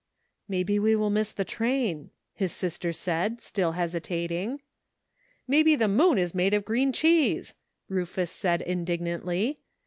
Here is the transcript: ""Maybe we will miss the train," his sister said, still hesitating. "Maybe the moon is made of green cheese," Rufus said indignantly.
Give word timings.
""Maybe 0.47 0.79
we 0.79 0.95
will 0.95 1.11
miss 1.11 1.31
the 1.31 1.45
train," 1.45 2.09
his 2.33 2.51
sister 2.53 2.91
said, 2.91 3.39
still 3.39 3.73
hesitating. 3.73 4.63
"Maybe 5.47 5.75
the 5.75 5.87
moon 5.87 6.17
is 6.17 6.33
made 6.33 6.55
of 6.55 6.65
green 6.65 6.91
cheese," 6.91 7.53
Rufus 7.87 8.31
said 8.31 8.63
indignantly. 8.63 9.59